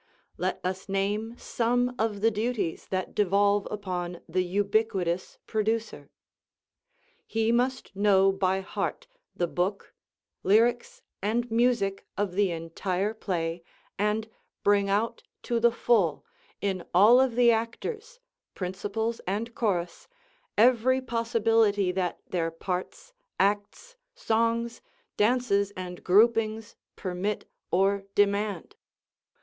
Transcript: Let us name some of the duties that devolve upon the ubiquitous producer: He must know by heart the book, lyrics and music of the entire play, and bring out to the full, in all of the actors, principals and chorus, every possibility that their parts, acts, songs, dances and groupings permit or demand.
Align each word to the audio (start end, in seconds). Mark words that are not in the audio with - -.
Let 0.37 0.59
us 0.63 0.89
name 0.89 1.35
some 1.37 1.93
of 1.99 2.21
the 2.21 2.31
duties 2.31 2.87
that 2.87 3.13
devolve 3.13 3.67
upon 3.69 4.21
the 4.27 4.41
ubiquitous 4.43 5.37
producer: 5.45 6.09
He 7.27 7.51
must 7.51 7.95
know 7.95 8.31
by 8.31 8.61
heart 8.61 9.05
the 9.35 9.45
book, 9.45 9.93
lyrics 10.41 11.03
and 11.21 11.51
music 11.51 12.07
of 12.17 12.31
the 12.31 12.49
entire 12.49 13.13
play, 13.13 13.61
and 13.99 14.27
bring 14.63 14.89
out 14.89 15.21
to 15.43 15.59
the 15.59 15.69
full, 15.69 16.25
in 16.61 16.83
all 16.95 17.19
of 17.21 17.35
the 17.35 17.51
actors, 17.51 18.19
principals 18.55 19.19
and 19.27 19.53
chorus, 19.53 20.07
every 20.57 20.99
possibility 20.99 21.91
that 21.91 22.17
their 22.27 22.49
parts, 22.49 23.13
acts, 23.39 23.95
songs, 24.15 24.81
dances 25.15 25.69
and 25.77 26.03
groupings 26.03 26.75
permit 26.95 27.47
or 27.69 28.05
demand. 28.15 28.75